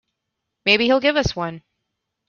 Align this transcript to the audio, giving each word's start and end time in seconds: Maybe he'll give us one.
Maybe 0.65 0.85
he'll 0.85 0.99
give 0.99 1.15
us 1.15 1.35
one. 1.35 1.61